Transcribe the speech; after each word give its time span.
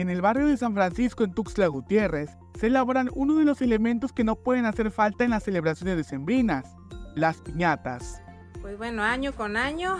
En 0.00 0.10
el 0.10 0.20
barrio 0.20 0.46
de 0.46 0.58
San 0.58 0.74
Francisco 0.74 1.24
en 1.24 1.32
Tuxtla 1.32 1.68
Gutiérrez 1.68 2.36
se 2.60 2.66
elaboran 2.66 3.08
uno 3.14 3.36
de 3.36 3.46
los 3.46 3.62
elementos 3.62 4.12
que 4.12 4.24
no 4.24 4.36
pueden 4.36 4.66
hacer 4.66 4.90
falta 4.90 5.24
en 5.24 5.30
las 5.30 5.44
celebraciones 5.44 5.96
decembrinas, 5.96 6.76
las 7.14 7.40
piñatas. 7.40 8.20
Pues 8.60 8.76
bueno, 8.76 9.02
año 9.02 9.32
con 9.32 9.56
año 9.56 9.96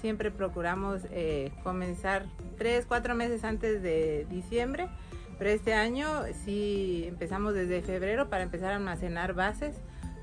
siempre 0.00 0.30
procuramos 0.30 1.02
eh, 1.10 1.52
comenzar 1.62 2.24
tres, 2.56 2.86
cuatro 2.86 3.14
meses 3.14 3.44
antes 3.44 3.82
de 3.82 4.26
diciembre, 4.30 4.88
pero 5.38 5.50
este 5.50 5.74
año 5.74 6.08
sí 6.46 7.04
empezamos 7.06 7.52
desde 7.52 7.82
febrero 7.82 8.30
para 8.30 8.44
empezar 8.44 8.72
a 8.72 8.76
almacenar 8.76 9.34
bases, 9.34 9.76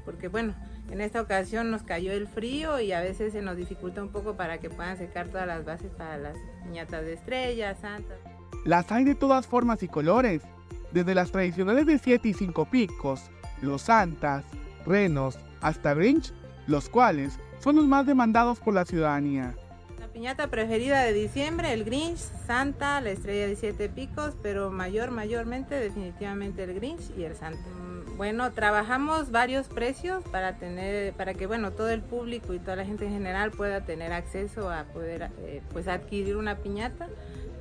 porque 0.04 0.30
bueno, 0.30 0.56
en 0.90 1.00
esta 1.00 1.22
ocasión 1.22 1.70
nos 1.70 1.84
cayó 1.84 2.12
el 2.12 2.28
frío 2.28 2.80
y 2.80 2.92
a 2.92 3.02
veces 3.02 3.34
se 3.34 3.44
nos 3.44 3.56
dificulta 3.56 4.02
un 4.02 4.10
poco 4.10 4.36
para 4.36 4.58
que 4.58 4.72
puedan 4.72 4.98
secar 4.98 5.28
todas 5.28 5.46
las 5.46 5.64
bases 5.64 5.92
para 5.92 6.18
las 6.18 6.38
piñatas 6.64 7.04
de 7.04 7.14
estrellas, 7.14 7.78
santas. 7.82 8.18
Las 8.64 8.92
hay 8.92 9.04
de 9.04 9.16
todas 9.16 9.48
formas 9.48 9.82
y 9.82 9.88
colores, 9.88 10.44
desde 10.92 11.16
las 11.16 11.32
tradicionales 11.32 11.88
de 11.88 11.98
7 11.98 12.28
y 12.30 12.34
5 12.34 12.66
picos, 12.66 13.24
los 13.62 13.84
santas, 13.84 14.44
renos, 14.86 15.40
hasta 15.62 15.96
Grinch, 15.96 16.32
los 16.68 16.88
cuales 16.88 17.40
son 17.60 17.78
los 17.78 17.88
más 17.88 18.06
demandados 18.06 18.60
por 18.60 18.76
la 18.76 18.86
ciudadanía. 18.86 19.56
La 20.00 20.08
piñata 20.08 20.48
preferida 20.48 21.02
de 21.02 21.14
diciembre, 21.14 21.74
el 21.74 21.86
Grinch, 21.86 22.20
Santa, 22.46 23.02
la 23.02 23.10
estrella 23.10 23.48
de 23.48 23.56
siete 23.56 23.90
picos, 23.90 24.36
pero 24.44 24.70
mayor, 24.70 25.10
mayormente, 25.10 25.76
definitivamente 25.76 26.64
el 26.64 26.76
Grinch 26.76 27.10
y 27.18 27.24
el 27.24 27.36
Santa. 27.36 27.68
Mm, 27.68 28.18
bueno, 28.18 28.52
trabajamos 28.52 29.32
varios 29.32 29.68
precios 29.70 30.24
para 30.26 30.58
tener, 30.58 31.14
para 31.14 31.34
que 31.34 31.48
bueno, 31.48 31.72
todo 31.72 31.90
el 31.90 32.02
público 32.02 32.54
y 32.54 32.60
toda 32.60 32.76
la 32.76 32.86
gente 32.86 33.06
en 33.06 33.14
general 33.14 33.50
pueda 33.50 33.82
tener 33.86 34.14
acceso 34.14 34.70
a 34.70 34.84
poder 34.84 35.32
eh, 35.40 35.64
pues 35.72 35.88
adquirir 35.88 36.38
una 36.38 36.58
piñata 36.58 37.08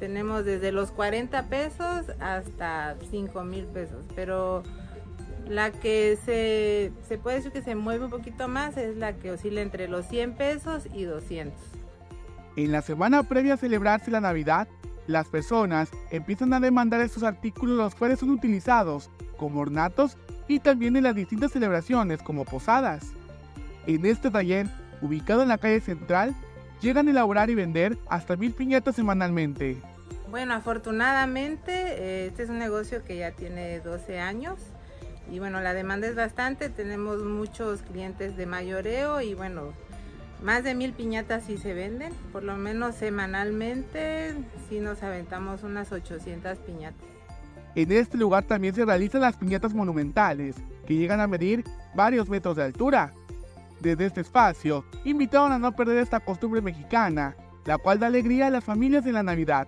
tenemos 0.01 0.45
desde 0.45 0.73
los 0.73 0.91
40 0.91 1.47
pesos 1.49 2.07
hasta 2.19 2.97
5 3.11 3.45
mil 3.45 3.67
pesos, 3.67 4.05
pero 4.17 4.65
la 5.47 5.71
que 5.71 6.19
se, 6.24 6.91
se 7.07 7.19
puede 7.19 7.37
decir 7.37 7.52
que 7.52 7.63
se 7.63 7.74
mueve 7.74 8.07
un 8.07 8.11
poquito 8.11 8.49
más 8.49 8.77
es 8.77 8.97
la 8.97 9.13
que 9.13 9.30
oscila 9.30 9.61
entre 9.61 9.87
los 9.87 10.07
100 10.07 10.35
pesos 10.35 10.89
y 10.93 11.05
200. 11.05 11.55
En 12.57 12.73
la 12.73 12.83
semana 12.83 13.23
previa 13.23 13.55
a 13.55 13.59
celebrarse 13.59 14.11
la 14.11 14.21
Navidad, 14.21 14.66
las 15.07 15.29
personas 15.29 15.91
empiezan 16.11 16.52
a 16.52 16.61
demandar 16.61 17.01
estos 17.01 17.23
artículos 17.23 17.77
los 17.77 17.95
cuales 17.95 18.21
son 18.21 18.30
utilizados 18.30 19.11
como 19.37 19.61
ornatos 19.61 20.17
y 20.49 20.61
también 20.61 20.96
en 20.96 21.05
las 21.05 21.15
distintas 21.15 21.52
celebraciones 21.52 22.23
como 22.23 22.45
posadas. 22.45 23.13
En 23.87 24.05
este 24.07 24.30
taller, 24.30 24.67
ubicado 25.02 25.43
en 25.43 25.49
la 25.49 25.59
calle 25.59 25.80
central, 25.80 26.35
llegan 26.80 27.09
a 27.09 27.11
elaborar 27.11 27.51
y 27.51 27.55
vender 27.55 27.99
hasta 28.09 28.37
mil 28.37 28.52
piñatas 28.52 28.96
semanalmente. 28.96 29.79
Bueno, 30.31 30.55
afortunadamente 30.55 31.73
eh, 31.73 32.27
este 32.27 32.45
es 32.45 32.51
un 32.51 32.61
negocio 32.61 33.03
que 33.05 33.17
ya 33.17 33.33
tiene 33.33 33.81
12 33.81 34.21
años 34.21 34.61
y 35.29 35.41
bueno, 35.41 35.61
la 35.61 35.75
demanda 35.75 36.07
es 36.07 36.15
bastante, 36.15 36.69
tenemos 36.69 37.21
muchos 37.25 37.83
clientes 37.83 38.37
de 38.37 38.47
mayoreo 38.47 39.21
y 39.23 39.35
bueno, 39.35 39.73
más 40.41 40.63
de 40.63 40.77
mil 40.77 40.93
piñatas 40.93 41.45
sí 41.47 41.59
se 41.59 41.75
venden, 41.75 42.13
por 42.33 42.45
lo 42.45 42.57
menos 42.57 42.95
semanalmente 42.95 44.37
sí 44.69 44.79
nos 44.79 45.03
aventamos 45.03 45.65
unas 45.65 45.91
800 45.91 46.59
piñatas. 46.59 47.09
En 47.75 47.91
este 47.91 48.17
lugar 48.17 48.45
también 48.45 48.73
se 48.73 48.85
realizan 48.85 49.23
las 49.23 49.37
piñatas 49.37 49.75
monumentales, 49.75 50.55
que 50.87 50.95
llegan 50.95 51.21
a 51.21 51.27
medir 51.27 51.65
varios 51.95 52.29
metros 52.29 52.57
de 52.57 52.63
altura. 52.63 53.13
Desde 53.81 54.07
este 54.07 54.21
espacio, 54.21 54.85
invitaron 55.05 55.51
a 55.51 55.59
no 55.59 55.75
perder 55.75 55.99
esta 55.99 56.21
costumbre 56.21 56.61
mexicana, 56.61 57.35
la 57.65 57.79
cual 57.79 57.99
da 57.99 58.07
alegría 58.07 58.47
a 58.47 58.51
las 58.51 58.65
familias 58.65 59.07
en 59.07 59.15
la 59.15 59.23
Navidad 59.23 59.67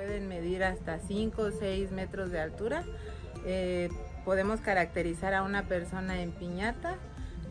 pueden 0.00 0.28
medir 0.28 0.64
hasta 0.64 0.98
5 0.98 1.42
o 1.42 1.50
6 1.50 1.92
metros 1.92 2.30
de 2.30 2.40
altura. 2.40 2.84
Eh, 3.44 3.90
podemos 4.24 4.60
caracterizar 4.60 5.34
a 5.34 5.42
una 5.42 5.64
persona 5.64 6.22
en 6.22 6.32
piñata, 6.32 6.96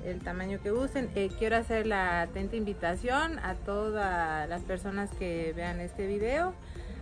el 0.03 0.19
tamaño 0.19 0.59
que 0.59 0.72
usen. 0.72 1.11
Eh, 1.14 1.30
quiero 1.38 1.58
hacer 1.58 1.86
la 1.86 2.21
atenta 2.21 2.55
invitación 2.55 3.38
a 3.39 3.54
todas 3.54 4.49
las 4.49 4.64
personas 4.64 5.11
que 5.20 5.54
vean 5.55 5.80
este 5.80 6.08
video 6.08 6.55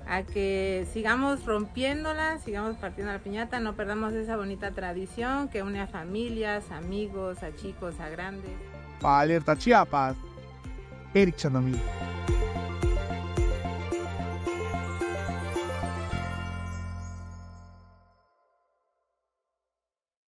a 0.10 0.24
que 0.24 0.86
sigamos 0.92 1.46
rompiéndola, 1.46 2.40
sigamos 2.40 2.76
partiendo 2.78 3.14
la 3.14 3.20
piñata, 3.20 3.62
no 3.62 3.76
perdamos 3.76 4.14
esa 4.14 4.36
bonita 4.36 4.72
tradición 4.72 5.48
que 5.48 5.64
une 5.64 5.82
a 5.82 5.88
familias, 5.88 6.72
amigos, 6.72 7.44
a 7.44 7.56
chicos, 7.56 8.00
a 8.02 8.10
grandes. 8.10 8.52
Para 9.02 9.20
Alerta 9.22 9.58
Chiapas, 9.58 10.16
Eric 11.14 11.36
Chanomí. 11.38 11.78